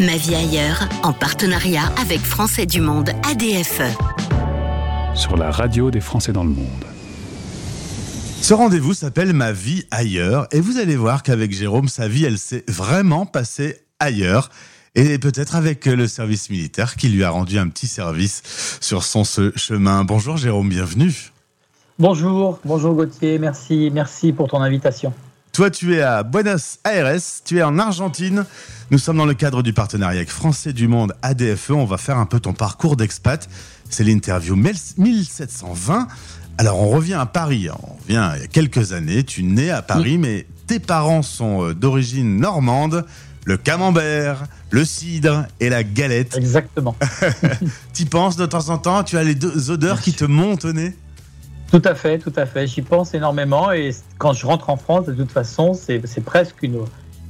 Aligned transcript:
Ma 0.00 0.16
vie 0.16 0.36
ailleurs, 0.36 0.88
en 1.02 1.12
partenariat 1.12 1.92
avec 2.00 2.20
Français 2.20 2.66
du 2.66 2.80
Monde 2.80 3.10
ADFE. 3.28 3.82
Sur 5.16 5.36
la 5.36 5.50
radio 5.50 5.90
des 5.90 6.00
Français 6.00 6.32
dans 6.32 6.44
le 6.44 6.50
monde. 6.50 6.84
Ce 8.40 8.54
rendez-vous 8.54 8.94
s'appelle 8.94 9.32
Ma 9.32 9.50
vie 9.50 9.86
ailleurs 9.90 10.46
et 10.52 10.60
vous 10.60 10.78
allez 10.78 10.94
voir 10.94 11.24
qu'avec 11.24 11.52
Jérôme, 11.52 11.88
sa 11.88 12.06
vie, 12.06 12.24
elle 12.24 12.38
s'est 12.38 12.64
vraiment 12.68 13.26
passée 13.26 13.80
ailleurs 13.98 14.50
et 14.94 15.18
peut-être 15.18 15.56
avec 15.56 15.84
le 15.86 16.06
service 16.06 16.48
militaire 16.48 16.94
qui 16.94 17.08
lui 17.08 17.24
a 17.24 17.30
rendu 17.30 17.58
un 17.58 17.68
petit 17.68 17.88
service 17.88 18.78
sur 18.80 19.02
son 19.02 19.24
chemin. 19.24 20.04
Bonjour 20.04 20.36
Jérôme, 20.36 20.68
bienvenue. 20.68 21.32
Bonjour, 21.98 22.60
bonjour 22.64 22.94
Gauthier, 22.94 23.40
merci, 23.40 23.90
merci 23.92 24.32
pour 24.32 24.46
ton 24.46 24.60
invitation. 24.60 25.12
Toi, 25.58 25.70
tu 25.70 25.96
es 25.96 26.02
à 26.02 26.22
Buenos 26.22 26.78
Aires, 26.84 27.20
tu 27.44 27.58
es 27.58 27.64
en 27.64 27.80
Argentine. 27.80 28.44
Nous 28.92 28.98
sommes 28.98 29.16
dans 29.16 29.26
le 29.26 29.34
cadre 29.34 29.64
du 29.64 29.72
partenariat 29.72 30.18
avec 30.18 30.30
Français 30.30 30.72
du 30.72 30.86
Monde 30.86 31.14
ADFE. 31.20 31.70
On 31.70 31.84
va 31.84 31.98
faire 31.98 32.16
un 32.16 32.26
peu 32.26 32.38
ton 32.38 32.52
parcours 32.52 32.94
d'expat. 32.96 33.48
C'est 33.90 34.04
l'interview 34.04 34.54
1720. 34.54 36.06
Alors, 36.58 36.80
on 36.80 36.90
revient 36.90 37.14
à 37.14 37.26
Paris. 37.26 37.66
On 37.70 37.96
revient 38.04 38.30
il 38.36 38.42
y 38.42 38.44
a 38.44 38.46
quelques 38.46 38.92
années. 38.92 39.24
Tu 39.24 39.42
nais 39.42 39.70
à 39.70 39.82
Paris, 39.82 40.16
mais 40.16 40.46
tes 40.68 40.78
parents 40.78 41.22
sont 41.22 41.64
euh, 41.64 41.74
d'origine 41.74 42.38
normande. 42.38 43.04
Le 43.44 43.56
camembert, 43.56 44.44
le 44.70 44.84
cidre 44.84 45.44
et 45.58 45.70
la 45.70 45.82
galette. 45.82 46.36
Exactement. 46.36 46.94
tu 47.94 48.04
penses 48.04 48.36
de 48.36 48.46
temps 48.46 48.68
en 48.68 48.78
temps, 48.78 49.02
tu 49.02 49.18
as 49.18 49.24
les 49.24 49.34
deux 49.34 49.72
odeurs 49.72 50.02
qui 50.02 50.12
te 50.12 50.24
montent 50.24 50.66
au 50.66 50.72
nez? 50.72 50.94
Tout 51.70 51.82
à 51.84 51.94
fait, 51.94 52.18
tout 52.18 52.32
à 52.36 52.46
fait. 52.46 52.66
J'y 52.66 52.82
pense 52.82 53.14
énormément 53.14 53.72
et 53.72 53.94
quand 54.18 54.32
je 54.32 54.46
rentre 54.46 54.70
en 54.70 54.76
France, 54.76 55.06
de 55.06 55.12
toute 55.12 55.32
façon, 55.32 55.74
c'est 55.74 56.24
presque 56.24 56.62
une, 56.62 56.84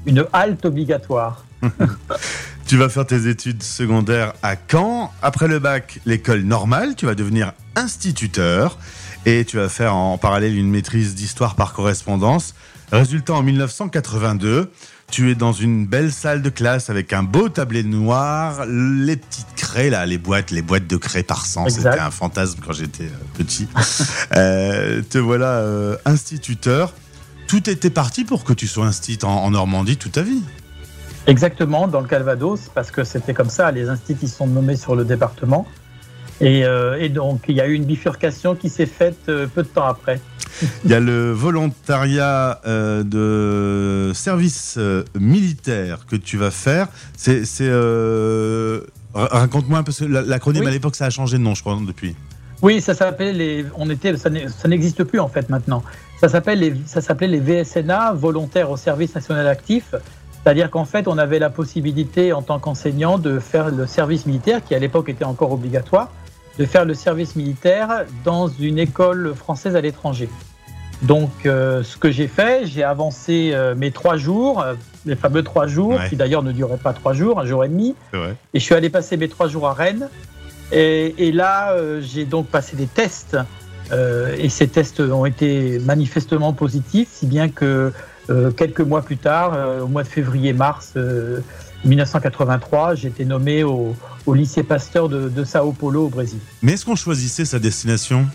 une 0.07 0.25
halte 0.33 0.65
obligatoire. 0.65 1.45
tu 2.67 2.77
vas 2.77 2.89
faire 2.89 3.07
tes 3.07 3.29
études 3.29 3.63
secondaires 3.63 4.35
à 4.43 4.55
Caen. 4.71 5.13
Après 5.23 5.49
le 5.49 5.59
bac, 5.59 6.01
l'école 6.07 6.43
normale, 6.43 6.95
tu 6.95 7.07
vas 7.07 7.15
devenir 7.15 7.53
instituteur 7.75 8.79
et 9.27 9.45
tu 9.45 9.57
vas 9.57 9.69
faire 9.69 9.95
en 9.95 10.19
parallèle 10.19 10.57
une 10.57 10.71
maîtrise 10.71 11.15
d'histoire 11.15 11.55
par 11.55 11.73
correspondance. 11.73 12.55
Résultat 12.93 13.35
en 13.35 13.43
1982, 13.43 14.71
tu 15.11 15.31
es 15.31 15.35
dans 15.35 15.53
une 15.53 15.87
belle 15.87 16.13
salle 16.13 16.43
de 16.43 16.51
classe 16.51 16.91
avec 16.91 17.13
un 17.13 17.23
beau 17.23 17.49
tablé 17.49 17.83
noir, 17.83 18.65
les 18.67 19.17
petites 19.17 19.55
craies 19.69 19.91
là, 19.91 20.07
les 20.07 20.19
boîtes, 20.19 20.51
les 20.51 20.63
boîtes 20.63 20.87
de 20.87 20.97
craie 20.97 21.23
par 21.23 21.45
sang. 21.47 21.69
C'était 21.69 21.89
un 22.01 22.11
fantasme 22.11 22.61
quand 22.65 22.73
j'étais 22.73 23.05
euh, 23.05 23.37
petit. 23.37 23.69
euh, 24.37 25.03
te 25.09 25.19
voilà 25.19 25.59
euh, 25.59 25.97
instituteur. 26.05 26.95
Tout 27.47 27.69
était 27.69 27.91
parti 27.91 28.25
pour 28.25 28.45
que 28.45 28.53
tu 28.53 28.67
sois 28.67 28.87
institut 28.87 29.25
en, 29.25 29.51
Normandie 29.51 29.97
toute 29.97 30.13
ta 30.13 30.23
vie. 30.23 30.43
Exactement, 31.27 31.89
dans 31.89 32.01
le 32.01 32.07
Calvados, 32.07 32.71
parce 32.75 32.91
que 32.91 33.05
c'était 33.05 33.35
comme 33.35 33.51
ça. 33.51 33.71
Les 33.71 33.89
instituts 33.89 34.29
sont 34.29 34.47
nommés 34.47 34.77
sur 34.77 34.97
le 34.97 35.05
département. 35.05 35.67
Et, 36.41 36.65
euh, 36.65 36.99
et, 37.01 37.09
donc, 37.09 37.43
il 37.49 37.57
y 37.57 37.61
a 37.61 37.67
eu 37.67 37.73
une 37.73 37.85
bifurcation 37.85 38.55
qui 38.55 38.69
s'est 38.69 38.87
faite 38.87 39.25
peu 39.27 39.63
de 39.63 39.69
temps 39.69 39.87
après. 39.87 40.21
Il 40.85 40.91
y 40.91 40.95
a 40.95 41.01
le 41.01 41.33
volontariat 41.33 42.61
euh, 42.67 43.03
de 43.03 44.13
service 44.15 44.79
militaire 45.19 46.07
que 46.07 46.17
tu 46.17 46.37
vas 46.37 46.51
faire. 46.51 46.89
C'est, 47.17 47.45
raconte-moi 49.15 49.79
un 49.79 49.83
peu 49.83 49.93
l'acronyme 50.07 50.67
à 50.67 50.71
l'époque, 50.71 50.97
ça 50.97 51.07
a 51.07 51.11
changé 51.11 51.39
de 51.39 51.43
nom, 51.43 51.55
je 51.55 51.63
crois, 51.63 51.79
depuis. 51.87 52.15
Oui, 52.61 52.81
ça 52.81 52.95
s'appelait 52.95 53.33
les. 53.33 53.67
On 53.77 53.89
était, 53.89 54.17
ça 54.17 54.31
n'existe 54.69 55.05
plus 55.05 55.21
en 55.21 55.29
fait 55.29 55.49
maintenant. 55.49 55.83
Ça 56.21 56.29
s'appelle 56.29 56.59
les, 56.59 56.75
ça 56.87 57.01
s'appelait 57.01 57.29
les 57.29 57.39
VSNA, 57.39 58.15
volontaires 58.15 58.71
au 58.71 58.77
service 58.77 59.15
national 59.15 59.47
actif. 59.47 59.95
C'est-à-dire 60.43 60.71
qu'en 60.71 60.85
fait, 60.85 61.07
on 61.07 61.19
avait 61.19 61.39
la 61.39 61.51
possibilité 61.51 62.33
en 62.33 62.43
tant 62.43 62.59
qu'enseignant 62.59 63.19
de 63.19 63.39
faire 63.39 63.71
le 63.71 63.87
service 63.87 64.27
militaire, 64.27 64.65
qui 64.65 64.75
à 64.75 64.79
l'époque 64.79 65.09
était 65.09 65.25
encore 65.25 65.53
obligatoire, 65.53 66.11
de 66.59 66.65
faire 66.65 66.85
le 66.85 66.95
service 66.95 67.37
militaire 67.37 68.05
dans 68.25 68.49
une 68.49 68.79
école 68.79 69.35
française 69.35 69.77
à 69.77 69.81
l'étranger. 69.81 70.29
Donc, 71.03 71.31
euh, 71.47 71.83
ce 71.85 71.97
que 71.97 72.11
j'ai 72.11 72.27
fait, 72.27 72.67
j'ai 72.67 72.83
avancé 72.83 73.53
euh, 73.53 73.75
mes 73.75 73.93
trois 73.93 74.17
jours, 74.17 74.61
euh, 74.61 74.75
les 75.07 75.15
fameux 75.15 75.45
trois 75.45 75.67
jours, 75.67 75.99
qui 76.09 76.17
d'ailleurs 76.17 76.43
ne 76.43 76.53
duraient 76.53 76.77
pas 76.77 76.93
trois 76.93 77.13
jours, 77.13 77.39
un 77.39 77.47
jour 77.47 77.65
et 77.65 77.69
demi. 77.69 77.95
Et 78.13 78.59
je 78.59 78.65
suis 78.65 78.75
allé 78.75 78.91
passer 78.91 79.17
mes 79.17 79.29
trois 79.29 79.49
jours 79.49 79.69
à 79.69 79.75
Rennes. 79.75 80.09
Et, 80.73 81.15
et 81.19 81.33
là, 81.33 81.75
j'ai 82.01 82.25
donc 82.25 82.49
passé 82.49 82.77
des 82.77 82.87
tests. 82.87 83.39
et 83.93 84.49
ces 84.51 84.69
tests 84.69 85.01
ont 85.01 85.25
été 85.25 85.79
manifestement 85.79 86.53
positifs, 86.53 87.09
si 87.11 87.27
bien 87.27 87.49
que 87.49 87.93
quelques 88.57 88.83
mois 88.83 89.01
plus 89.01 89.17
tard, 89.17 89.57
au 89.83 89.87
mois 89.87 90.03
de 90.03 90.09
février-mars 90.09 90.95
1983, 91.85 92.97
j'ai 92.97 93.09
été 93.09 93.25
nommé 93.25 93.63
au, 93.63 93.97
au 94.27 94.35
lycée 94.35 94.63
Pasteur 94.63 95.09
de, 95.09 95.31
de, 95.31 95.45
Sao 95.45 95.73
Paulo 95.73 96.07
au 96.07 96.09
Brésil. 96.09 96.41
Mais 96.61 96.73
est-ce 96.73 96.85
qu'on 96.85 96.97
choisissait 96.97 97.47
sa 97.47 97.59
destination? 97.59 98.27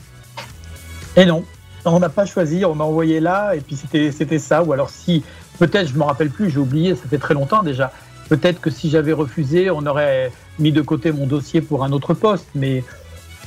Et 1.15 1.25
non, 1.25 1.43
on 1.85 1.99
n'a 1.99 2.09
pas 2.09 2.25
choisi, 2.25 2.65
on 2.65 2.75
m'a 2.75 2.83
envoyé 2.83 3.19
là 3.19 3.55
et 3.55 3.61
puis 3.61 3.75
c'était 3.75 4.39
ça. 4.39 4.63
Ou 4.63 4.73
alors 4.73 4.89
si, 4.89 5.23
peut-être, 5.59 5.87
je 5.87 5.93
ne 5.93 5.99
me 5.99 6.03
rappelle 6.03 6.29
plus, 6.29 6.49
j'ai 6.49 6.59
oublié, 6.59 6.95
ça 6.95 7.03
fait 7.09 7.17
très 7.17 7.33
longtemps 7.33 7.63
déjà. 7.63 7.91
Peut-être 8.29 8.61
que 8.61 8.69
si 8.69 8.89
j'avais 8.89 9.11
refusé, 9.11 9.69
on 9.69 9.85
aurait 9.85 10.31
mis 10.59 10.71
de 10.71 10.81
côté 10.81 11.11
mon 11.11 11.27
dossier 11.27 11.61
pour 11.61 11.83
un 11.83 11.91
autre 11.91 12.13
poste. 12.13 12.47
Mais 12.55 12.83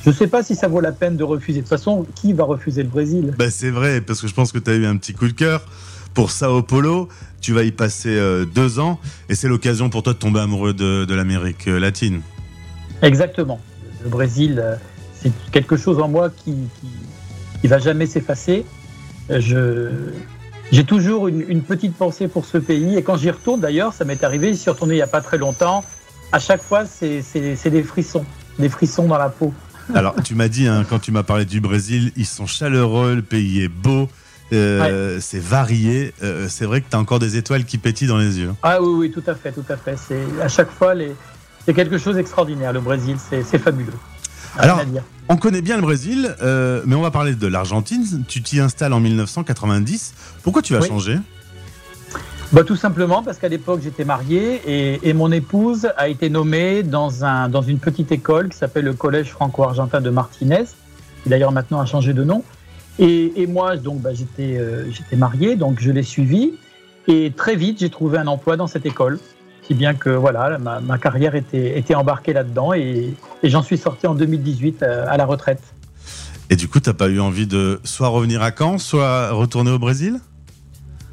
je 0.03 0.09
ne 0.09 0.15
sais 0.15 0.27
pas 0.27 0.43
si 0.43 0.55
ça 0.55 0.67
vaut 0.67 0.81
la 0.81 0.91
peine 0.91 1.17
de 1.17 1.23
refuser. 1.23 1.59
De 1.59 1.63
toute 1.63 1.69
façon, 1.69 2.05
qui 2.15 2.33
va 2.33 2.43
refuser 2.43 2.83
le 2.83 2.89
Brésil? 2.89 3.33
Bah, 3.37 3.49
C'est 3.49 3.71
vrai, 3.71 4.01
parce 4.01 4.21
que 4.21 4.27
je 4.27 4.33
pense 4.33 4.51
que 4.51 4.59
tu 4.59 4.69
as 4.69 4.75
eu 4.75 4.85
un 4.85 4.97
petit 4.97 5.13
coup 5.13 5.27
de 5.27 5.33
cœur 5.33 5.65
pour 6.13 6.31
Sao 6.31 6.61
Paulo. 6.61 7.09
Tu 7.41 7.53
vas 7.53 7.63
y 7.63 7.71
passer 7.71 8.15
euh, 8.17 8.45
deux 8.45 8.79
ans 8.79 8.99
et 9.29 9.35
c'est 9.35 9.47
l'occasion 9.47 9.89
pour 9.89 10.03
toi 10.03 10.13
de 10.13 10.17
tomber 10.17 10.39
amoureux 10.39 10.73
de 10.73 11.13
l'Amérique 11.13 11.67
euh, 11.67 11.79
latine. 11.79 12.21
Exactement. 13.01 13.59
Le 14.03 14.09
Brésil, 14.09 14.59
euh, 14.59 14.75
c'est 15.13 15.31
quelque 15.51 15.77
chose 15.77 15.99
en 15.99 16.07
moi 16.07 16.29
qui, 16.29 16.53
qui, 16.79 16.87
va 17.65 17.79
jamais 17.79 18.05
s'effacer. 18.05 18.65
Euh, 19.29 19.41
je, 19.41 19.89
j'ai 20.71 20.83
toujours 20.83 21.27
une, 21.27 21.61
petite 21.61 21.95
pensée 21.95 22.27
pour 22.27 22.45
ce 22.45 22.57
pays 22.57 22.95
et 22.95 23.03
quand 23.03 23.17
j'y 23.17 23.29
retourne 23.29 23.61
d'ailleurs, 23.61 23.93
ça 23.93 24.05
m'est 24.05 24.23
arrivé, 24.23 24.53
j'y 24.53 24.59
suis 24.59 24.69
retourné 24.69 24.93
il 24.93 24.97
n'y 24.97 25.03
a 25.03 25.07
pas 25.07 25.21
très 25.21 25.37
longtemps. 25.37 25.83
À 26.31 26.39
chaque 26.39 26.61
fois, 26.61 26.85
c'est, 26.85 27.23
des 27.33 27.83
frissons, 27.83 28.25
des 28.59 28.69
frissons 28.69 29.07
dans 29.07 29.17
la 29.17 29.29
peau. 29.29 29.53
Alors, 29.95 30.13
tu 30.23 30.35
m'as 30.35 30.49
dit, 30.49 30.67
hein, 30.67 30.85
quand 30.87 30.99
tu 30.99 31.13
m'as 31.13 31.23
parlé 31.23 31.45
du 31.45 31.61
Brésil, 31.61 32.11
ils 32.17 32.25
sont 32.25 32.45
chaleureux, 32.45 33.15
le 33.15 33.21
pays 33.21 33.63
est 33.63 33.69
beau, 33.69 34.09
euh, 34.51 35.19
c'est 35.21 35.39
varié. 35.39 36.13
c'est 36.49 36.65
vrai 36.65 36.81
que 36.81 36.89
tu 36.89 36.95
as 36.97 36.99
encore 36.99 37.19
des 37.19 37.37
étoiles 37.37 37.63
qui 37.63 37.77
pétillent 37.77 38.09
dans 38.09 38.17
les 38.17 38.39
yeux. 38.39 38.51
Ah 38.61 38.81
oui, 38.81 38.89
oui, 38.97 39.11
tout 39.11 39.23
à 39.25 39.35
fait, 39.35 39.53
tout 39.53 39.65
à 39.69 39.77
fait. 39.77 39.95
C'est, 39.97 40.21
à 40.41 40.49
chaque 40.49 40.69
fois, 40.69 40.93
les, 40.93 41.15
c'est 41.67 41.73
quelque 41.73 41.97
chose 41.97 42.15
d'extraordinaire. 42.15 42.71
Le 42.71 42.79
Brésil, 42.79 43.17
c'est 43.19 43.57
fabuleux. 43.57 43.91
Alors, 44.57 44.81
on 45.29 45.37
connaît 45.37 45.61
bien 45.61 45.75
le 45.75 45.81
Brésil, 45.81 46.35
euh, 46.41 46.81
mais 46.85 46.95
on 46.95 47.01
va 47.01 47.11
parler 47.11 47.35
de 47.35 47.47
l'Argentine. 47.47 48.23
Tu 48.27 48.41
t'y 48.41 48.59
installes 48.59 48.93
en 48.93 48.99
1990. 48.99 50.13
Pourquoi 50.43 50.61
tu 50.61 50.75
as 50.75 50.81
changé? 50.81 51.17
Bah, 52.53 52.63
Tout 52.63 52.75
simplement 52.75 53.23
parce 53.23 53.37
qu'à 53.37 53.49
l'époque, 53.49 53.81
j'étais 53.83 54.05
marié 54.05 54.61
et, 55.03 55.13
mon 55.13 55.31
épouse 55.31 55.89
a 55.97 56.07
été 56.07 56.29
nommée 56.29 56.83
dans, 56.83 57.25
un, 57.25 57.49
dans 57.49 57.61
une 57.61 57.79
petite 57.79 58.11
école 58.11 58.49
qui 58.49 58.57
s'appelle 58.57 58.85
le 58.85 58.93
Collège 58.93 59.31
franco-argentin 59.31 59.99
de 59.99 60.09
Martinez, 60.09 60.63
qui 61.23 61.29
d'ailleurs 61.29 61.51
maintenant 61.51 61.81
a 61.81 61.85
changé 61.85 62.13
de 62.13 62.23
nom. 62.23 62.43
Et, 62.99 63.45
moi, 63.47 63.77
donc, 63.77 64.01
bah, 64.01 64.11
euh, 64.39 64.85
j'étais 64.89 65.15
marié, 65.17 65.55
donc 65.55 65.79
je 65.79 65.91
l'ai 65.91 66.03
suivi. 66.03 66.53
Et 67.07 67.31
très 67.35 67.55
vite, 67.55 67.79
j'ai 67.79 67.89
trouvé 67.89 68.17
un 68.17 68.27
emploi 68.27 68.57
dans 68.57 68.67
cette 68.67 68.85
école 68.85 69.19
si 69.67 69.73
bien 69.73 69.93
que 69.93 70.09
voilà, 70.09 70.57
ma, 70.57 70.97
carrière 70.97 71.35
était, 71.35 71.77
était 71.77 71.93
embarquée 71.93 72.31
là-dedans 72.31 72.73
et, 72.73 73.13
j'en 73.43 73.63
suis 73.63 73.77
sorti 73.77 74.07
en 74.07 74.15
2018 74.15 74.83
euh, 74.83 75.05
à 75.07 75.17
la 75.17 75.25
retraite. 75.25 75.61
Et 76.49 76.55
du 76.55 76.67
coup, 76.67 76.79
tu 76.79 76.89
n'as 76.89 76.93
pas 76.93 77.09
eu 77.09 77.19
envie 77.19 77.47
de 77.47 77.79
soit 77.83 78.07
revenir 78.07 78.41
à 78.41 78.51
Caen, 78.57 78.77
soit 78.77 79.31
retourner 79.31 79.71
au 79.71 79.79
Brésil? 79.79 80.19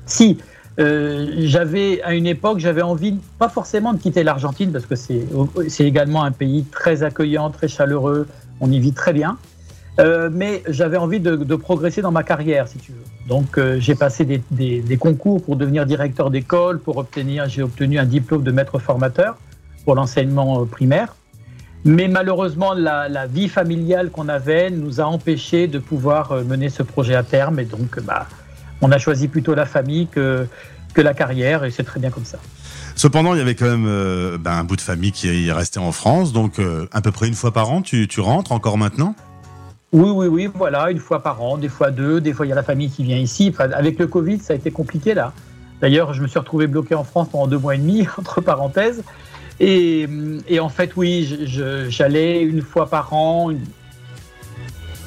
Si, 0.07 0.39
euh, 0.81 1.27
j'avais 1.39 2.03
à 2.03 2.15
une 2.15 2.27
époque, 2.27 2.59
j'avais 2.59 2.83
envie, 2.83 3.17
pas 3.39 3.49
forcément 3.49 3.93
de 3.93 3.99
quitter 3.99 4.25
l'Argentine 4.25 4.73
parce 4.73 4.87
que 4.87 4.97
c'est 4.97 5.85
également 5.85 6.25
un 6.25 6.32
pays 6.32 6.65
très 6.65 7.03
accueillant, 7.03 7.50
très 7.50 7.69
chaleureux, 7.69 8.27
on 8.61 8.70
y 8.70 8.81
vit 8.81 8.93
très 8.93 9.12
bien. 9.12 9.38
Euh, 10.00 10.29
mais 10.32 10.65
j'avais 10.69 10.97
envie 10.97 11.20
de, 11.20 11.55
progresser 11.55 12.03
dans 12.03 12.11
ma 12.11 12.25
carrière, 12.25 12.67
si 12.67 12.79
tu 12.79 12.91
veux. 12.91 13.05
Donc 13.29 13.59
euh, 13.59 13.79
j'ai 13.79 13.94
passé 13.94 14.25
des, 14.25 14.97
concours 14.99 15.43
pour 15.43 15.56
devenir 15.56 15.87
directeur 15.87 16.31
d'école, 16.31 16.81
pour 16.81 16.97
obtenir, 16.97 17.49
j'ai 17.49 17.62
obtenu 17.62 17.99
un 17.99 18.05
diplôme 18.05 18.43
de 18.43 18.50
maître 18.50 18.81
formateur 18.81 19.37
pour 19.85 19.94
l'enseignement 19.94 20.67
primaire. 20.67 21.15
Mais 21.84 22.08
malheureusement, 22.08 22.72
la, 22.72 23.26
vie 23.26 23.48
familiale 23.48 24.10
qu'on 24.10 24.28
avait 24.28 24.70
nous 24.70 25.00
a 25.00 25.04
empêchés 25.04 25.66
de 25.66 25.78
pouvoir 25.78 26.32
mener 26.44 26.70
ce 26.70 26.82
projet 26.82 27.14
à 27.14 27.22
terme. 27.22 27.60
Et 27.60 27.66
donc, 27.66 28.00
bah, 28.02 28.26
on 28.81 28.90
a 28.90 28.98
choisi 28.98 29.28
plutôt 29.28 29.54
la 29.54 29.66
famille 29.66 30.06
que, 30.06 30.46
que 30.94 31.00
la 31.00 31.12
carrière, 31.12 31.64
et 31.64 31.70
c'est 31.70 31.84
très 31.84 32.00
bien 32.00 32.10
comme 32.10 32.25
ça. 32.25 32.38
Cependant, 32.96 33.34
il 33.34 33.38
y 33.38 33.42
avait 33.42 33.54
quand 33.54 33.76
même 33.76 34.38
bah, 34.38 34.54
un 34.54 34.64
bout 34.64 34.76
de 34.76 34.81
famille 34.81 35.12
qui 35.12 35.48
est 35.48 35.52
resté 35.52 35.78
en 35.78 35.92
France, 35.92 36.32
donc 36.32 36.60
à 36.92 37.00
peu 37.02 37.10
près 37.10 37.28
une 37.28 37.34
fois 37.34 37.52
par 37.52 37.70
an, 37.70 37.82
tu, 37.82 38.08
tu 38.08 38.20
rentres 38.20 38.52
encore 38.52 38.78
maintenant? 38.78 39.14
Oui, 39.94 40.10
oui, 40.12 40.26
oui, 40.26 40.50
voilà, 40.52 40.90
une 40.90 40.98
fois 40.98 41.22
par 41.22 41.40
an, 41.40 41.56
des 41.56 41.69
fois 41.69 41.92
deux, 41.92 42.20
des 42.20 42.32
fois 42.32 42.46
il 42.46 42.48
y 42.48 42.52
a 42.52 42.56
la 42.56 42.64
famille 42.64 42.90
qui 42.90 43.04
vient 43.04 43.16
ici. 43.16 43.54
avec 43.58 43.96
le 44.00 44.08
Covid, 44.08 44.40
ça 44.40 44.52
a 44.52 44.56
été 44.56 44.72
compliqué 44.72 45.14
là. 45.14 45.32
D'ailleurs, 45.81 46.14
je 46.14 46.20
me 46.20 46.26
suis 46.26 46.38
retrouvé 46.40 46.66
bloqué 46.66 46.96
en 46.96 47.04
France 47.04 47.28
pendant 47.31 47.46
deux 47.46 47.58
mois 47.58 47.76
et 47.76 47.78
demi, 47.78 48.04
entre 48.19 48.40
parenthèses. 48.40 49.04
Et, 49.61 50.09
en 50.61 50.69
fait, 50.69 50.97
oui, 50.97 51.47
j'allais 51.89 52.43
une 52.43 52.62
fois 52.62 52.89
par 52.89 53.12
an, 53.12 53.51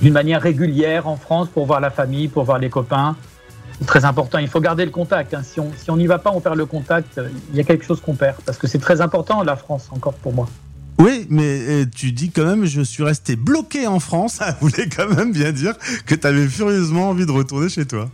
d'une 0.01 0.13
manière 0.13 0.41
régulière 0.41 1.07
en 1.07 1.17
France 1.17 1.49
pour 1.53 1.65
voir 1.65 1.79
la 1.79 1.89
famille, 1.89 2.27
pour 2.27 2.43
voir 2.43 2.59
les 2.59 2.69
copains. 2.69 3.15
Très 3.85 4.05
important. 4.05 4.39
Il 4.39 4.47
faut 4.47 4.61
garder 4.61 4.85
le 4.85 4.91
contact. 4.91 5.33
Hein. 5.33 5.43
Si 5.43 5.89
on 5.89 5.97
n'y 5.97 6.07
va 6.07 6.17
pas, 6.17 6.31
on 6.31 6.39
perd 6.39 6.55
le 6.55 6.65
contact. 6.65 7.19
Il 7.51 7.57
y 7.57 7.59
a 7.59 7.63
quelque 7.63 7.85
chose 7.85 8.01
qu'on 8.01 8.15
perd. 8.15 8.37
Parce 8.45 8.57
que 8.57 8.67
c'est 8.67 8.79
très 8.79 9.01
important, 9.01 9.43
la 9.43 9.55
France, 9.55 9.89
encore 9.91 10.13
pour 10.13 10.33
moi. 10.33 10.47
Oui, 10.99 11.27
mais 11.29 11.43
euh, 11.43 11.85
tu 11.85 12.11
dis 12.11 12.31
quand 12.31 12.45
même, 12.45 12.65
je 12.65 12.81
suis 12.81 13.03
resté 13.03 13.35
bloqué 13.35 13.85
en 13.85 13.99
France. 13.99 14.33
Ça 14.39 14.57
voulait 14.59 14.89
quand 14.89 15.07
même 15.09 15.31
bien 15.31 15.51
dire 15.51 15.75
que 16.05 16.15
tu 16.15 16.25
avais 16.25 16.47
furieusement 16.47 17.09
envie 17.09 17.25
de 17.25 17.31
retourner 17.31 17.69
chez 17.69 17.85
toi. 17.85 18.09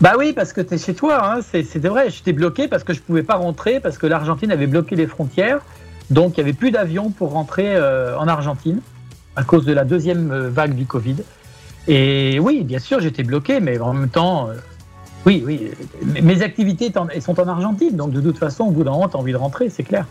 Bah 0.00 0.14
oui, 0.18 0.32
parce 0.32 0.52
que 0.52 0.60
tu 0.60 0.74
es 0.74 0.78
chez 0.78 0.94
toi. 0.94 1.36
Hein. 1.36 1.40
C'était 1.42 1.88
vrai. 1.88 2.10
J'étais 2.10 2.32
bloqué 2.32 2.68
parce 2.68 2.84
que 2.84 2.92
je 2.92 3.00
pouvais 3.00 3.22
pas 3.22 3.36
rentrer, 3.36 3.80
parce 3.80 3.98
que 3.98 4.06
l'Argentine 4.06 4.50
avait 4.50 4.66
bloqué 4.66 4.96
les 4.96 5.06
frontières. 5.06 5.60
Donc 6.10 6.36
il 6.36 6.40
n'y 6.40 6.50
avait 6.50 6.56
plus 6.56 6.70
d'avions 6.70 7.10
pour 7.10 7.32
rentrer 7.32 7.74
euh, 7.74 8.18
en 8.18 8.28
Argentine 8.28 8.80
à 9.36 9.44
cause 9.44 9.64
de 9.64 9.72
la 9.72 9.84
deuxième 9.84 10.30
euh, 10.30 10.50
vague 10.50 10.74
du 10.74 10.86
Covid. 10.86 11.16
Et 11.88 12.38
oui, 12.38 12.62
bien 12.62 12.78
sûr, 12.78 13.00
j'étais 13.00 13.22
bloqué, 13.22 13.58
mais 13.58 13.78
en 13.80 13.92
même 13.92 14.08
temps, 14.08 14.50
oui, 15.26 15.42
oui, 15.44 15.70
mes 16.22 16.42
activités 16.42 16.92
sont 17.20 17.40
en 17.40 17.48
Argentine. 17.48 17.96
Donc 17.96 18.12
de 18.12 18.20
toute 18.20 18.38
façon, 18.38 18.64
au 18.64 18.70
bout 18.70 18.84
d'un 18.84 18.92
moment, 18.92 19.08
tu 19.08 19.16
as 19.16 19.20
envie 19.20 19.32
de 19.32 19.36
rentrer, 19.36 19.68
c'est 19.68 19.82
clair. 19.82 20.06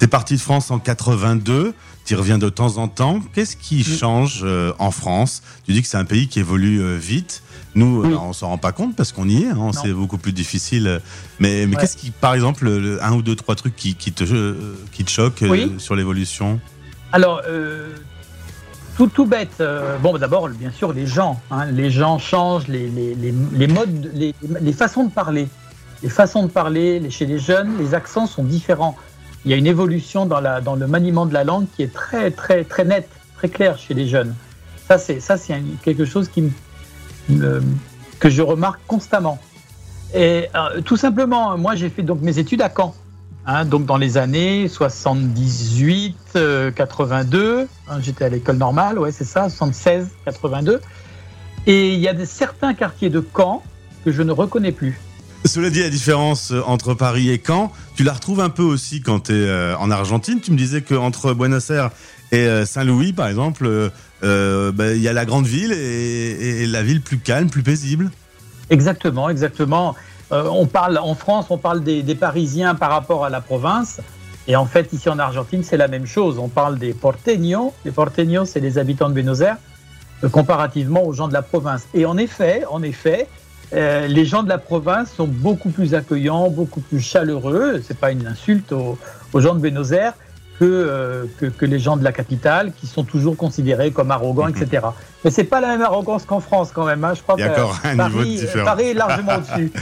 Tu 0.00 0.06
es 0.06 0.08
parti 0.08 0.34
de 0.34 0.40
France 0.40 0.70
en 0.70 0.78
82, 0.78 1.74
tu 2.06 2.14
reviens 2.14 2.38
de 2.38 2.48
temps 2.48 2.78
en 2.78 2.88
temps. 2.88 3.20
Qu'est-ce 3.34 3.54
qui 3.54 3.84
change 3.84 4.40
euh, 4.44 4.72
en 4.78 4.90
France? 4.90 5.42
Tu 5.66 5.72
dis 5.72 5.82
que 5.82 5.88
c'est 5.88 5.98
un 5.98 6.06
pays 6.06 6.26
qui 6.26 6.38
évolue 6.38 6.80
euh, 6.80 6.96
vite. 6.96 7.42
Nous, 7.74 8.02
euh, 8.02 8.16
on 8.16 8.32
s'en 8.32 8.48
rend 8.48 8.56
pas 8.56 8.72
compte 8.72 8.96
parce 8.96 9.12
qu'on 9.12 9.28
y 9.28 9.42
est, 9.42 9.50
hein, 9.50 9.72
c'est 9.74 9.92
beaucoup 9.92 10.16
plus 10.16 10.32
difficile. 10.32 11.02
Mais, 11.38 11.66
mais 11.66 11.76
qu'est-ce 11.76 11.98
qui, 11.98 12.12
par 12.12 12.32
exemple, 12.32 12.98
un 13.02 13.12
ou 13.12 13.20
deux, 13.20 13.36
trois 13.36 13.56
trucs 13.56 13.76
qui, 13.76 13.94
qui 13.94 14.10
te, 14.10 14.24
qui 14.90 15.04
te 15.04 15.10
choquent 15.10 15.44
sur 15.76 15.94
l'évolution? 15.94 16.60
Alors, 17.12 17.42
tout, 18.96 19.08
tout 19.08 19.26
bête. 19.26 19.62
bon, 20.02 20.16
d'abord, 20.16 20.48
bien 20.48 20.72
sûr, 20.72 20.94
les 20.94 21.06
gens. 21.06 21.38
Hein. 21.50 21.66
les 21.66 21.90
gens 21.90 22.18
changent, 22.18 22.68
les, 22.68 22.88
les, 22.88 23.14
les, 23.14 23.66
modes, 23.66 24.10
les, 24.14 24.34
les 24.62 24.72
façons 24.72 25.04
de 25.04 25.10
parler. 25.10 25.46
Les 26.02 26.08
façons 26.08 26.44
de 26.44 26.48
parler 26.48 27.10
chez 27.10 27.26
les 27.26 27.38
jeunes, 27.38 27.76
les 27.78 27.92
accents 27.92 28.26
sont 28.26 28.44
différents 28.44 28.96
il 29.44 29.50
y 29.50 29.54
a 29.54 29.56
une 29.56 29.66
évolution 29.66 30.26
dans, 30.26 30.40
le 30.40 30.86
maniement 30.86 31.26
de 31.26 31.32
la 31.32 31.44
langue 31.44 31.66
qui 31.74 31.82
est 31.82 31.92
très, 31.92 32.30
très, 32.30 32.64
très 32.64 32.84
nette, 32.84 33.08
très 33.36 33.48
claire 33.48 33.78
chez 33.78 33.94
les 33.94 34.06
jeunes. 34.06 34.34
Ça, 34.88 34.98
c'est, 34.98 35.62
quelque 35.82 36.04
chose 36.04 36.28
que 36.28 38.30
je 38.30 38.42
remarque 38.42 38.80
constamment. 38.86 39.38
Et 40.12 40.48
euh, 40.54 40.80
tout 40.82 40.96
simplement, 40.96 41.56
moi, 41.56 41.76
j'ai 41.76 41.88
fait 41.88 42.02
donc 42.02 42.20
mes 42.20 42.38
études 42.38 42.62
à 42.62 42.70
Caen. 42.74 42.94
Hein, 43.46 43.64
donc 43.64 43.86
dans 43.86 43.96
les 43.96 44.18
années 44.18 44.68
78, 44.68 46.38
82, 46.74 47.38
euh, 47.38 47.66
hein, 47.88 47.98
j'étais 48.00 48.24
à 48.24 48.28
l'école 48.28 48.58
normale, 48.58 48.98
ouais 48.98 49.12
c'est 49.12 49.24
ça, 49.24 49.48
76, 49.48 50.08
82. 50.26 50.80
Et 51.66 51.94
il 51.94 52.00
y 52.00 52.08
a 52.08 52.26
certains 52.26 52.74
quartiers 52.74 53.08
de 53.08 53.24
Caen 53.34 53.62
que 54.04 54.12
je 54.12 54.22
ne 54.22 54.32
reconnais 54.32 54.72
plus. 54.72 55.00
Cela 55.46 55.70
dit, 55.70 55.80
la 55.80 55.88
différence 55.88 56.50
euh, 56.52 56.60
entre 56.66 56.92
Paris 56.92 57.30
et 57.30 57.42
Caen, 57.44 57.72
tu 57.96 58.04
la 58.04 58.12
retrouves 58.12 58.40
un 58.40 58.50
peu 58.50 58.62
aussi 58.62 59.00
quand 59.00 59.20
tu 59.20 59.32
es 59.32 59.48
euh, 59.48 59.76
en 59.78 59.90
Argentine. 59.90 60.40
Tu 60.40 60.52
me 60.52 60.56
disais 60.56 60.82
qu'entre 60.82 61.32
Buenos 61.32 61.70
Aires 61.70 61.90
et 62.30 62.40
euh, 62.40 62.66
Saint-Louis, 62.66 63.14
par 63.14 63.26
exemple, 63.26 63.90
bah, 64.22 64.92
il 64.94 65.00
y 65.00 65.08
a 65.08 65.14
la 65.14 65.24
grande 65.24 65.46
ville 65.46 65.72
et, 65.72 66.66
la 66.66 66.82
ville 66.82 67.00
plus 67.00 67.18
calme, 67.18 67.48
plus 67.48 67.62
paisible. 67.62 68.10
Exactement, 68.68 69.30
exactement. 69.30 69.96
on 70.30 70.66
parle 70.66 70.98
en 70.98 71.14
France, 71.14 71.46
on 71.48 71.58
parle 71.58 71.82
des, 71.82 72.14
Parisiens 72.14 72.74
par 72.74 72.90
rapport 72.90 73.24
à 73.24 73.30
la 73.30 73.40
province. 73.40 74.00
Et 74.46 74.56
en 74.56 74.66
fait, 74.66 74.92
ici 74.92 75.08
en 75.08 75.18
Argentine, 75.18 75.64
c'est 75.64 75.78
la 75.78 75.88
même 75.88 76.06
chose. 76.06 76.38
On 76.38 76.48
parle 76.48 76.78
des 76.78 76.92
porteños. 76.92 77.72
Les 77.84 77.90
porteños, 77.90 78.44
c'est 78.44 78.60
les 78.60 78.76
habitants 78.78 79.08
de 79.08 79.14
Buenos 79.14 79.40
Aires, 79.40 79.56
comparativement 80.30 81.04
aux 81.04 81.14
gens 81.14 81.28
de 81.28 81.32
la 81.32 81.42
province. 81.42 81.86
Et 81.94 82.04
en 82.04 82.18
effet, 82.18 82.64
en 82.70 82.82
effet, 82.82 83.26
euh, 83.72 84.06
les 84.06 84.24
gens 84.24 84.42
de 84.42 84.48
la 84.48 84.58
province 84.58 85.12
sont 85.12 85.28
beaucoup 85.28 85.70
plus 85.70 85.94
accueillants, 85.94 86.50
beaucoup 86.50 86.80
plus 86.80 87.00
chaleureux. 87.00 87.82
C'est 87.86 87.98
pas 87.98 88.10
une 88.10 88.26
insulte 88.26 88.72
aux, 88.72 88.98
aux 89.32 89.40
gens 89.40 89.54
de 89.54 89.60
Buenos 89.60 89.92
Aires. 89.92 90.14
Euh, 90.62 91.24
que, 91.38 91.46
que, 91.46 91.64
les 91.64 91.78
gens 91.78 91.96
de 91.96 92.04
la 92.04 92.12
capitale, 92.12 92.72
qui 92.78 92.86
sont 92.86 93.02
toujours 93.02 93.34
considérés 93.34 93.92
comme 93.92 94.10
arrogants, 94.10 94.48
mhm. 94.48 94.62
etc. 94.62 94.88
Mais 95.24 95.30
c'est 95.30 95.44
pas 95.44 95.60
la 95.60 95.68
même 95.68 95.82
arrogance 95.82 96.24
qu'en 96.24 96.40
France 96.40 96.70
quand 96.74 96.86
même. 96.86 97.04
Hein. 97.04 97.14
Je 97.14 97.22
crois 97.22 97.34
Il 97.38 97.40
y 97.40 97.44
a 97.44 97.50
que 97.50 97.60
un 97.60 97.96
Paris, 97.96 98.14
niveau 98.14 98.24
différent. 98.24 98.64
Paris 98.64 98.84
est 98.84 98.94
largement 98.94 99.32
au-dessus. 99.36 99.72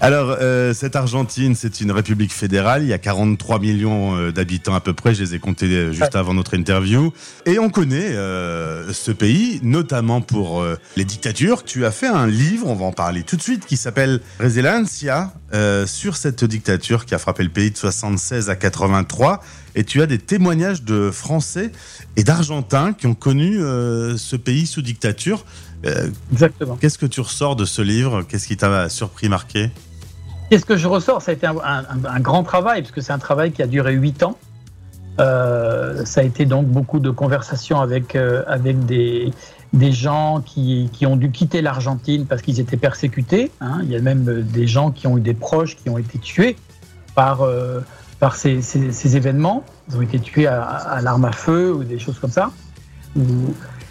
Alors, 0.00 0.36
euh, 0.40 0.72
cette 0.72 0.96
Argentine, 0.96 1.54
c'est 1.54 1.80
une 1.80 1.90
république 1.90 2.32
fédérale. 2.32 2.82
Il 2.82 2.88
y 2.88 2.92
a 2.92 2.98
43 2.98 3.58
millions 3.58 4.16
euh, 4.16 4.32
d'habitants 4.32 4.74
à 4.74 4.80
peu 4.80 4.92
près. 4.92 5.14
Je 5.14 5.22
les 5.22 5.34
ai 5.34 5.38
comptés 5.38 5.92
juste 5.92 6.14
avant 6.16 6.34
notre 6.34 6.54
interview. 6.54 7.12
Et 7.46 7.58
on 7.58 7.70
connaît 7.70 8.12
ce 8.12 9.10
pays, 9.10 9.60
notamment 9.62 10.20
pour 10.20 10.64
les 10.96 11.04
dictatures. 11.04 11.64
Tu 11.64 11.84
as 11.84 11.90
fait 11.90 12.06
un 12.06 12.26
livre, 12.26 12.68
on 12.68 12.74
va 12.74 12.86
en 12.86 12.92
parler 12.92 13.22
tout 13.22 13.36
de 13.36 13.42
suite, 13.42 13.66
qui 13.66 13.76
s'appelle 13.76 14.20
Resiliência, 14.40 15.32
sur 15.86 16.16
cette 16.16 16.44
dictature 16.44 17.06
qui 17.06 17.14
a 17.14 17.18
frappé 17.18 17.42
le 17.42 17.50
pays 17.50 17.70
de 17.70 17.76
76 17.76 18.50
à 18.50 18.56
83 18.56 19.40
et 19.78 19.84
tu 19.84 20.02
as 20.02 20.06
des 20.06 20.18
témoignages 20.18 20.82
de 20.82 21.10
Français 21.12 21.70
et 22.16 22.24
d'Argentins 22.24 22.92
qui 22.92 23.06
ont 23.06 23.14
connu 23.14 23.62
euh, 23.62 24.16
ce 24.16 24.34
pays 24.34 24.66
sous 24.68 24.82
dictature. 24.82 25.44
Euh, 25.86 26.08
Exactement. 26.32 26.76
Qu'est-ce 26.76 26.98
que 26.98 27.06
tu 27.06 27.20
ressors 27.20 27.56
de 27.56 27.64
ce 27.64 27.82
livre? 27.82 28.22
Qu'est-ce 28.22 28.46
qui 28.46 28.56
t'a 28.56 28.88
surpris, 28.88 29.28
marqué? 29.28 29.70
Qu'est-ce 30.50 30.64
que 30.64 30.76
je 30.76 30.86
ressors? 30.86 31.22
Ça 31.22 31.32
a 31.32 31.34
été 31.34 31.46
un, 31.46 32.20
grand 32.20 32.42
travail, 32.42 32.82
parce 32.82 32.92
que 32.92 33.00
c'est 33.00 33.12
un 33.12 33.18
travail 33.18 33.52
qui 33.52 33.62
a 33.62 33.66
duré 33.66 33.94
huit 33.94 34.22
ans. 34.22 34.38
Euh, 35.20 36.04
ça 36.04 36.20
a 36.20 36.24
été 36.24 36.46
donc 36.46 36.66
beaucoup 36.66 37.00
de 37.00 37.10
conversations 37.10 37.80
avec, 37.80 38.16
avec 38.16 38.86
des, 38.86 39.32
des 39.72 39.92
gens 39.92 40.40
qui, 40.40 40.88
qui, 40.92 41.06
ont 41.06 41.16
dû 41.16 41.30
quitter 41.30 41.60
l'Argentine 41.60 42.24
parce 42.24 42.40
qu'ils 42.40 42.60
étaient 42.60 42.76
persécutés. 42.76 43.50
Hein. 43.60 43.80
Il 43.82 43.90
y 43.90 43.96
a 43.96 44.00
même 44.00 44.42
des 44.42 44.66
gens 44.66 44.90
qui 44.90 45.06
ont 45.06 45.18
eu 45.18 45.20
des 45.20 45.34
proches 45.34 45.76
qui 45.76 45.90
ont 45.90 45.98
été 45.98 46.18
tués 46.18 46.56
par, 47.14 47.40
par 48.20 48.36
ces, 48.36 48.62
ces, 48.62 49.16
événements. 49.16 49.64
Ils 49.88 49.96
ont 49.96 50.02
été 50.02 50.18
tués 50.18 50.46
à, 50.46 51.00
l'arme 51.02 51.24
à 51.24 51.32
feu 51.32 51.72
ou 51.72 51.84
des 51.84 51.98
choses 51.98 52.18
comme 52.18 52.30
ça. 52.30 52.50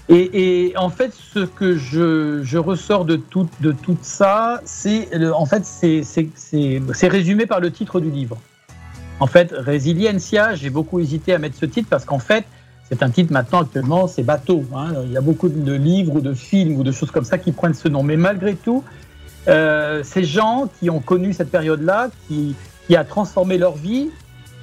Et, 0.10 0.74
en 0.78 0.90
fait, 0.90 1.14
ce 1.14 1.40
que 1.40 1.76
je, 1.76 2.58
ressors 2.58 3.04
de 3.06 3.18
tout, 3.18 3.48
ça, 4.02 4.62
c'est 4.64 5.10
en 5.32 5.46
fait 5.46 5.64
c'est 5.66 7.08
résumé 7.08 7.46
par 7.46 7.60
le 7.60 7.72
titre 7.72 8.00
du 8.00 8.10
livre. 8.10 8.38
En 9.20 9.28
fait, 9.28 9.52
Resiliencia, 9.52 10.56
j'ai 10.56 10.70
beaucoup 10.70 11.00
hésité 11.00 11.34
à 11.34 11.40
mettre 11.40 11.58
ce 11.58 11.66
titre 11.66 11.88
parce 11.90 12.06
qu'en 12.06 12.20
fait, 12.20 12.46
c'est 12.90 13.04
un 13.04 13.10
titre 13.10 13.34
maintenant 13.34 13.62
actuellement, 13.62 14.08
c'est 14.08 14.24
bateau. 14.24 14.64
Hein. 14.74 14.94
Il 15.06 15.12
y 15.12 15.18
a 15.18 15.22
beaucoup 15.22 15.50
de 15.50 15.74
livres 15.74 16.16
ou 16.16 16.22
de 16.22 16.34
films 16.34 16.80
ou 16.80 16.84
de 16.84 16.92
choses 16.92 17.12
comme 17.12 17.26
ça 17.26 17.38
qui 17.38 17.52
prennent 17.52 17.74
ce 17.74 17.90
nom. 17.90 18.04
Mais 18.04 18.16
malgré 18.16 18.56
tout, 18.56 18.84
euh, 19.48 20.04
ces 20.04 20.24
gens 20.24 20.70
qui 20.80 20.90
ont 20.90 21.00
connu 21.00 21.34
cette 21.34 21.52
période-là, 21.52 22.10
qui, 22.28 22.56
qui 22.86 22.96
a 22.96 23.04
transformé 23.04 23.58
leur 23.58 23.76
vie, 23.76 24.10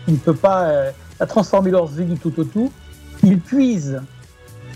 qui 0.07 0.13
ne 0.13 0.17
peut 0.17 0.35
pas 0.35 0.65
euh, 0.69 0.91
a 1.21 1.27
transformé 1.27 1.71
leur 1.71 1.87
vie 1.87 2.05
du 2.05 2.17
tout 2.17 2.33
au 2.39 2.45
tout, 2.45 2.73
ils 3.23 3.39
puisent, 3.39 4.01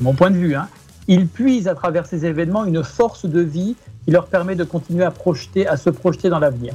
mon 0.01 0.15
point 0.15 0.31
de 0.31 0.37
vue, 0.37 0.55
hein, 0.55 0.69
ils 1.09 1.27
puisent 1.27 1.69
à 1.69 1.75
travers 1.75 2.07
ces 2.07 2.27
événements 2.27 2.65
une 2.65 2.85
force 2.85 3.27
de 3.27 3.41
vie 3.41 3.77
qui 4.05 4.11
leur 4.11 4.27
permet 4.27 4.55
de 4.55 4.65
continuer 4.65 5.05
à 5.05 5.11
projeter, 5.11 5.67
à 5.67 5.77
se 5.77 5.91
projeter 5.91 6.29
dans 6.29 6.39
l'avenir. 6.39 6.75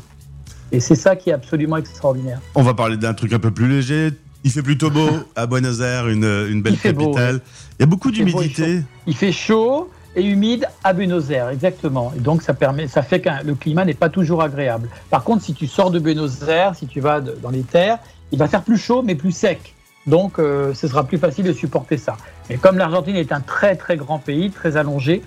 Et 0.72 0.80
c'est 0.80 0.96
ça 0.96 1.16
qui 1.16 1.30
est 1.30 1.34
absolument 1.34 1.78
extraordinaire. 1.78 2.42
On 2.56 2.64
va 2.64 2.74
parler 2.74 2.98
d'un 2.98 3.14
truc 3.14 3.32
un 3.34 3.40
peu 3.40 3.52
plus 3.52 3.68
léger. 3.68 4.10
Il 4.44 4.52
fait 4.52 4.64
plutôt 4.64 4.90
beau 4.90 5.10
à 5.36 5.46
Buenos 5.46 5.82
Aires, 5.82 6.10
une, 6.10 6.26
une 6.26 6.62
belle 6.62 6.78
capitale. 6.78 7.42
Il 7.80 7.82
y 7.82 7.84
a 7.84 7.86
beaucoup 7.86 8.12
d'humidité. 8.12 8.82
Il 9.06 9.16
fait 9.16 9.32
chaud 9.32 9.90
et 10.16 10.24
humide 10.24 10.68
à 10.84 10.94
Buenos 10.94 11.30
Aires, 11.30 11.50
exactement. 11.50 12.12
Et 12.18 12.20
donc 12.20 12.42
ça 12.42 12.54
permet, 12.54 12.88
ça 12.88 13.04
fait 13.04 13.22
que 13.22 13.30
le 13.46 13.56
climat 13.56 13.86
n'est 13.86 13.94
pas 13.94 14.10
toujours 14.10 14.42
agréable. 14.42 14.90
Par 15.10 15.24
contre, 15.24 15.44
si 15.44 15.54
tu 15.54 15.68
sors 15.68 15.92
de 15.92 16.00
Buenos 16.00 16.42
Aires, 16.48 16.76
si 16.76 16.88
tu 16.88 17.00
vas 17.00 17.22
dans 17.22 17.50
les 17.50 17.64
terres, 17.64 18.00
il 18.32 18.40
va 18.40 18.48
faire 18.48 18.64
plus 18.64 18.78
chaud 18.78 19.04
mais 19.04 19.16
plus 19.16 19.32
sec. 19.32 19.73
Donc 20.08 20.40
euh, 20.40 20.74
ce 20.74 20.88
sera 20.88 21.06
plus 21.06 21.18
facile 21.18 21.46
de 21.46 21.54
supporter 21.54 21.98
ça. 21.98 22.18
Et 22.50 22.58
comme 22.58 22.78
l'Argentine 22.78 23.16
est 23.16 23.32
un 23.32 23.42
très 23.42 23.76
très 23.76 23.98
grand 23.98 24.20
pays, 24.20 24.52
très 24.52 24.78
allongé, 24.78 25.22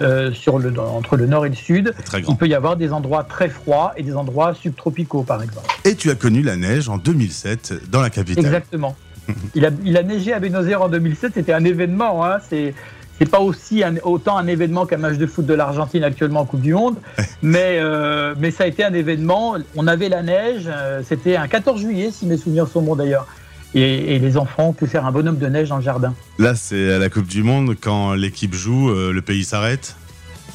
euh, 0.00 0.32
sur 0.32 0.58
le, 0.58 0.72
entre 0.80 1.16
le 1.16 1.26
nord 1.26 1.46
et 1.46 1.50
le 1.50 1.54
sud, 1.54 1.94
il 2.26 2.36
peut 2.36 2.48
y 2.48 2.54
avoir 2.54 2.76
des 2.76 2.92
endroits 2.92 3.24
très 3.24 3.48
froids 3.48 3.92
et 3.96 4.02
des 4.02 4.16
endroits 4.16 4.54
subtropicaux 4.54 5.22
par 5.22 5.42
exemple. 5.42 5.68
Et 5.84 5.94
tu 5.94 6.10
as 6.10 6.14
connu 6.14 6.42
la 6.42 6.56
neige 6.56 6.88
en 6.88 6.96
2007 6.96 7.90
dans 7.90 8.00
la 8.00 8.10
capitale. 8.10 8.44
Exactement. 8.44 8.96
il, 9.54 9.66
a, 9.66 9.70
il 9.84 9.96
a 9.96 10.02
neigé 10.02 10.32
à 10.32 10.40
Buenos 10.40 10.66
Aires 10.66 10.82
en 10.82 10.88
2007, 10.88 11.32
c'était 11.34 11.52
un 11.52 11.64
événement. 11.64 12.24
Hein, 12.24 12.38
c'est 12.48 12.74
c'est 13.18 13.30
pas 13.30 13.40
aussi 13.40 13.84
autant 14.02 14.36
un 14.38 14.46
événement 14.48 14.86
qu'un 14.86 14.96
match 14.96 15.18
de 15.18 15.26
foot 15.26 15.46
de 15.46 15.54
l'Argentine 15.54 16.02
actuellement 16.02 16.40
en 16.40 16.44
Coupe 16.46 16.62
du 16.62 16.74
Monde, 16.74 16.96
mais, 17.42 17.76
euh, 17.78 18.34
mais 18.38 18.50
ça 18.50 18.64
a 18.64 18.66
été 18.66 18.82
un 18.82 18.94
événement. 18.94 19.56
On 19.76 19.86
avait 19.86 20.08
la 20.08 20.22
neige, 20.22 20.68
c'était 21.04 21.36
un 21.36 21.46
14 21.46 21.80
juillet, 21.80 22.10
si 22.10 22.26
mes 22.26 22.38
souvenirs 22.38 22.66
sont 22.66 22.82
bons 22.82 22.96
d'ailleurs. 22.96 23.28
Et, 23.74 24.18
les 24.18 24.36
enfants 24.36 24.68
ont 24.68 24.72
pu 24.72 24.86
faire 24.86 25.06
un 25.06 25.12
bonhomme 25.12 25.38
de 25.38 25.46
neige 25.46 25.70
dans 25.70 25.76
le 25.76 25.82
jardin? 25.82 26.14
Là, 26.38 26.54
c'est 26.54 26.92
à 26.92 26.98
la 26.98 27.08
Coupe 27.08 27.26
du 27.26 27.42
Monde, 27.42 27.74
quand 27.80 28.12
l'équipe 28.14 28.54
joue, 28.54 28.90
euh, 28.90 29.12
le 29.12 29.22
pays 29.22 29.44
s'arrête 29.44 29.96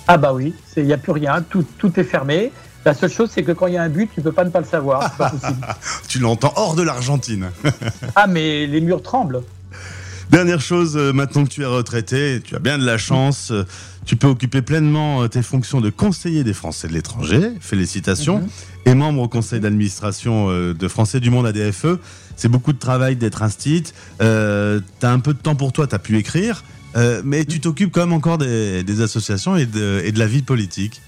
Ah 0.08 0.18
bah 0.18 0.34
oui, 0.34 0.54
il 0.76 0.86
n'y 0.86 0.94
a 0.94 0.98
plus 0.98 1.14
rien, 1.14 1.42
tout, 1.42 1.66
tout 1.78 2.00
est 2.00 2.04
fermé. 2.04 2.52
La 2.86 2.94
seule 2.94 3.10
chose, 3.10 3.30
c'est 3.34 3.44
que 3.44 3.52
quand 3.52 3.68
il 3.68 3.74
y 3.74 3.78
a 3.78 3.82
un 3.82 3.90
but, 3.90 4.10
tu 4.14 4.22
peux 4.22 4.32
pas 4.32 4.46
ne 4.46 4.50
pas 4.50 4.60
le 4.60 4.66
savoir. 4.66 5.12
Pas. 5.18 5.32
Tu 6.08 6.20
l'entends 6.20 6.54
hors 6.56 6.76
de 6.76 6.84
l'Argentine. 6.84 7.48
ah, 8.16 8.28
mais 8.28 8.68
les 8.68 8.82
murs 8.82 9.02
tremblent. 9.02 9.42
Dernière 10.30 10.62
chose, 10.62 10.96
euh, 10.96 11.12
maintenant 11.12 11.44
que 11.44 11.50
tu 11.50 11.64
es 11.64 11.66
retraité, 11.66 12.42
tu 12.44 12.56
as 12.56 12.60
bien 12.60 12.78
de 12.78 12.86
la 12.86 12.98
chance, 12.98 13.50
euh, 13.52 13.64
tu 14.06 14.16
peux 14.16 14.28
occuper 14.28 14.62
pleinement 14.62 15.28
tes 15.28 15.42
fonctions 15.42 15.82
de 15.82 15.90
conseiller 15.90 16.44
des 16.44 16.54
Français 16.54 16.88
de 16.88 16.94
l'étranger. 16.94 17.52
Félicitations. 17.60 18.40
Mhm. 18.40 18.48
Et 18.86 18.94
membre 18.94 19.24
au 19.24 19.28
conseil 19.28 19.60
d'administration 19.60 20.50
de 20.50 20.88
Français 20.88 21.20
du 21.20 21.30
Monde 21.30 21.46
ADFE. 21.46 21.98
C'est 22.38 22.48
beaucoup 22.48 22.72
de 22.72 22.79
travail 22.79 23.15
d'être 23.17 23.44
instit. 23.44 23.84
Euh, 24.22 24.79
tu 25.00 25.06
as 25.06 25.12
un 25.12 25.20
peu 25.20 25.34
de 25.34 25.39
temps 25.39 25.56
pour 25.56 25.74
toi, 25.74 25.88
tu 25.88 25.96
as 25.96 26.00
pu 26.00 26.17
écrire. 26.17 26.63
euh, 26.96 27.22
mais 27.25 27.44
tu 27.46 27.60
t'occupes 27.60 27.91
quand 27.91 28.01
même 28.01 28.13
encore 28.13 28.38
des, 28.38 28.84
des 28.84 29.01
associations 29.01 29.56
et 29.58 29.65
de, 29.65 30.01
et 30.06 30.12
de 30.13 30.20
la 30.20 30.27
vie 30.27 30.41
politique. 30.44 31.01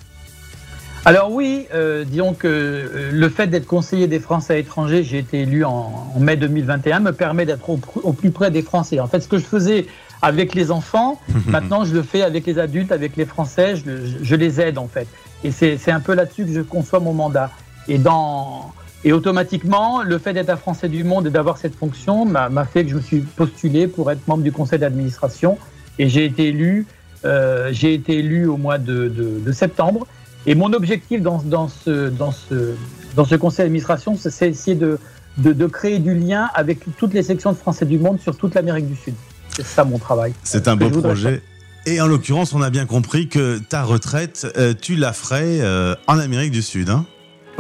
Alors 1.05 1.31
oui, 1.31 1.65
euh, 1.74 2.03
disons 2.03 2.33
que 2.33 2.48
euh, 2.48 3.09
le 3.13 3.29
fait 3.29 3.48
d'être 3.48 3.65
conseiller 3.65 4.07
des 4.07 4.19
Français 4.19 4.53
à 4.53 4.55
l'étranger, 4.57 5.03
j'ai 5.03 5.19
été 5.19 5.41
élu 5.41 5.63
en, 5.63 6.12
en 6.13 6.19
mai 6.19 6.36
2021, 6.36 7.00
me 7.00 7.12
permet 7.13 7.45
d'être 7.45 7.69
au, 7.69 7.79
au 8.03 8.12
plus 8.13 8.31
près 8.31 8.51
des 8.51 8.62
Français. 8.62 9.00
En 9.00 9.07
fait, 9.07 9.21
ce 9.21 9.27
que 9.29 9.38
je 9.38 9.45
faisais 9.45 9.88
avec 10.21 10.53
les 10.55 10.71
enfants, 10.71 11.19
maintenant 11.48 11.86
je 11.86 11.93
le 11.93 12.03
fais 12.03 12.21
avec 12.21 12.45
les 12.45 12.59
adultes, 12.59 12.91
avec 12.91 13.15
les 13.15 13.25
Français, 13.25 13.77
je, 13.77 14.05
je- 14.05 14.17
je 14.24 14.36
les 14.36 14.59
aide 14.59 14.77
en 14.77 14.88
fait. 14.89 15.07
Et 15.45 15.51
c'est 15.51 15.91
un 15.91 16.01
peu 16.01 16.13
là-dessus 16.13 16.45
que 16.45 16.53
je 16.53 16.59
conçois 16.62 17.00
mon 17.00 17.13
mandat. 17.13 17.50
Et, 17.88 17.98
dans, 17.98 18.74
et 19.03 19.13
automatiquement, 19.13 20.03
le 20.03 20.18
fait 20.18 20.34
d'être 20.34 20.50
un 20.50 20.58
Français 20.58 20.89
du 20.89 21.03
monde 21.03 21.27
et 21.27 21.29
d'avoir 21.29 21.58
cette 21.58 21.75
fonction 21.75 22.25
m'a 22.25 22.50
m'a 22.50 22.65
fait 22.65 22.84
que 22.84 22.89
je 22.91 22.96
me 22.96 23.01
suis 23.01 23.20
postulé 23.22 23.88
pour 23.88 24.12
être 24.12 24.27
membre 24.27 24.44
du 24.44 24.51
conseil 24.51 24.79
d'administration. 24.79 25.58
Et 26.00 26.10
j'ai 26.10 26.25
été 26.25 26.48
élu, 26.50 26.86
euh, 27.25 27.70
j'ai 27.72 27.94
été 27.94 28.18
élu 28.20 28.46
au 28.48 28.58
mois 28.58 28.77
de, 28.77 29.08
de- 29.08 29.39
de 29.46 29.51
septembre. 29.51 30.06
Et 30.46 30.56
mon 30.56 30.72
objectif 30.74 31.22
dans, 31.22 31.41
dans, 31.44 31.68
ce, 31.68 32.10
dans, 32.10 32.32
ce, 32.32 32.74
dans 33.15 33.25
ce 33.25 33.36
conseil 33.36 33.65
d'administration, 33.65 34.18
c'est 34.18 34.48
essayer 34.50 34.75
de, 34.75 34.98
de, 35.38 35.51
de 35.53 35.65
créer 35.68 36.00
du 36.00 36.13
lien 36.15 36.50
avec 36.53 36.79
toutes 36.98 37.13
les 37.13 37.24
sections 37.24 37.51
de 37.51 37.58
Français 37.58 37.86
du 37.86 38.00
monde 38.00 38.20
sur 38.20 38.36
toute 38.38 38.53
l'Amérique 38.56 38.88
du 38.88 38.96
Sud. 38.96 39.13
C'est 39.56 39.65
ça 39.65 39.84
mon 39.84 39.98
travail. 39.98 40.34
C'est 40.44 40.68
un 40.68 40.75
beau 40.77 40.89
projet. 40.89 41.41
Et 41.86 42.00
en 42.01 42.08
l'occurrence, 42.08 42.53
on 42.53 42.62
a 42.62 42.70
bien 42.70 42.86
compris 42.86 43.27
que 43.27 43.58
ta 43.60 43.84
retraite, 43.84 44.48
euh, 44.58 44.74
tu 44.79 44.96
la 44.96 45.12
ferais 45.13 45.60
euh, 45.62 45.96
en 46.08 46.20
Amérique 46.20 46.51
du 46.51 46.62
Sud. 46.62 46.89
Hein 46.89 47.06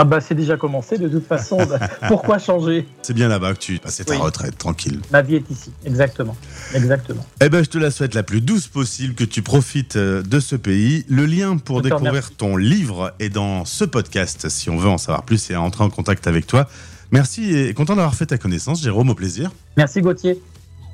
Ah 0.01 0.05
bah 0.05 0.21
c'est 0.21 0.33
déjà 0.33 0.55
commencé 0.55 0.97
de 0.97 1.09
toute 1.09 1.27
façon. 1.27 1.57
pourquoi 2.07 2.39
changer? 2.39 2.87
C'est 3.01 3.13
bien 3.13 3.27
là-bas 3.27 3.53
que 3.53 3.59
tu 3.59 3.79
passais 3.79 4.05
ta 4.05 4.13
Oui. 4.13 4.17
retraite, 4.19 4.57
tranquille. 4.57 5.01
Ma 5.11 5.21
vie 5.21 5.35
est 5.35 5.51
ici. 5.51 5.71
Exactement. 5.85 6.37
Exactement. 6.73 7.25
Eh 7.41 7.49
ben, 7.49 7.61
je 7.65 7.69
te 7.69 7.77
la 7.77 7.91
souhaite 7.91 8.13
la 8.15 8.23
plus 8.23 8.39
douce 8.39 8.67
possible, 8.67 9.13
que 9.13 9.25
tu 9.25 9.41
profites 9.41 9.97
euh, 9.97 10.23
de 10.23 10.39
ce 10.39 10.55
pays. 10.55 11.05
Le 11.09 11.25
lien 11.25 11.57
pour 11.57 11.79
Je 11.79 11.89
découvrir 11.89 12.31
ton 12.31 12.55
livre 12.55 13.13
est 13.19 13.27
dans 13.27 13.65
ce 13.65 13.83
podcast, 13.83 14.47
si 14.47 14.69
on 14.69 14.77
veut 14.77 14.89
en 14.89 14.97
savoir 14.97 15.23
plus 15.23 15.49
et 15.51 15.57
entrer 15.57 15.83
en 15.83 15.89
contact 15.89 16.27
avec 16.27 16.47
toi. 16.47 16.69
Merci 17.11 17.53
et 17.53 17.73
content 17.73 17.97
d'avoir 17.97 18.15
fait 18.15 18.27
ta 18.27 18.37
connaissance, 18.37 18.81
Jérôme, 18.81 19.09
au 19.09 19.15
plaisir. 19.15 19.51
Merci 19.75 19.99
Gauthier. 19.99 20.41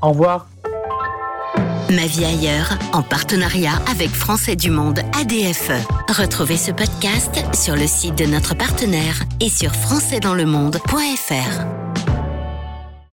Au 0.02 0.10
revoir. 0.10 0.48
Ma 1.89 2.06
vie 2.08 2.25
ailleurs, 2.25 2.77
en 2.94 3.04
partenariat 3.04 3.74
avec 3.92 4.10
Français 4.10 4.56
du 4.56 4.72
Monde 4.72 5.01
ADFE. 5.20 5.72
Retrouvez 6.10 6.58
ce 6.58 6.72
podcast 6.72 7.38
sur 7.54 7.75
le 7.75 7.86
site 7.86 8.18
de 8.18 8.25
notre 8.25 8.56
partenaire 8.56 9.22
et 9.39 9.50
sur 9.50 9.72
françaisdanslemonde.fr. 9.72 11.85